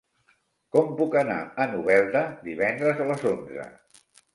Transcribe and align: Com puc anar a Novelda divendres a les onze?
Com 0.75 0.89
puc 1.01 1.19
anar 1.21 1.37
a 1.43 1.69
Novelda 1.75 2.27
divendres 2.51 3.07
a 3.07 3.11
les 3.15 3.31
onze? 3.37 3.73